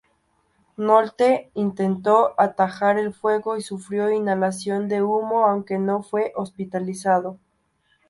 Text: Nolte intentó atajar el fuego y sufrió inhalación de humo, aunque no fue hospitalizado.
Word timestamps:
Nolte 0.79 1.51
intentó 1.53 2.33
atajar 2.39 2.97
el 2.97 3.13
fuego 3.13 3.55
y 3.55 3.61
sufrió 3.61 4.09
inhalación 4.09 4.87
de 4.87 5.03
humo, 5.03 5.45
aunque 5.45 5.77
no 5.77 6.01
fue 6.01 6.31
hospitalizado. 6.35 7.37